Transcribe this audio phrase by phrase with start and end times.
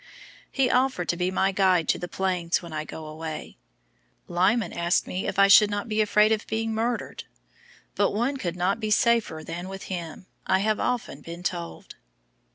[0.51, 3.57] He offered to be my guide to the Plains when I go away.
[4.27, 7.25] Lyman asked me if I should not be afraid of being murdered,
[7.93, 11.97] but one could not be safer than with him I have often been told.